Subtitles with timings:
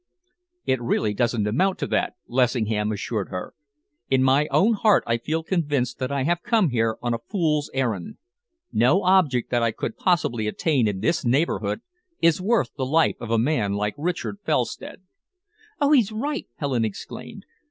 [0.65, 3.53] "It really doesn't amount to that," Lessingham assured her.
[4.09, 7.69] "In my own heart I feel convinced that I have come here on a fool's
[7.71, 8.17] errand.
[8.73, 11.81] No object that I could possibly attain in this neighbourhood
[12.19, 15.03] is worth the life of a man like Richard Felstead."
[15.79, 17.45] "Oh, he's right!" Helen exclaimed.